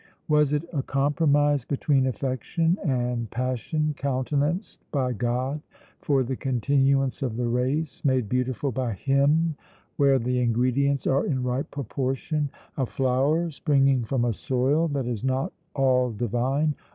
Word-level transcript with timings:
Was 0.27 0.51
it 0.51 0.63
a 0.73 0.81
compromise 0.81 1.63
between 1.63 2.07
affection 2.07 2.75
and 2.83 3.29
passion 3.29 3.93
countenanced 3.95 4.79
by 4.91 5.13
God 5.13 5.61
for 5.99 6.23
the 6.23 6.35
continuance 6.35 7.21
of 7.21 7.37
the 7.37 7.47
race, 7.47 8.03
made 8.03 8.27
beautiful 8.27 8.71
by 8.71 8.93
Him 8.93 9.55
where 9.97 10.17
the 10.17 10.39
ingredients 10.39 11.05
are 11.05 11.27
in 11.27 11.43
right 11.43 11.69
proportion, 11.69 12.49
a 12.77 12.87
flower 12.87 13.51
springing 13.51 14.03
from 14.03 14.25
a 14.25 14.33
soil 14.33 14.87
that 14.87 15.05
is 15.05 15.23
not 15.23 15.53
all 15.75 16.09
divine? 16.11 16.73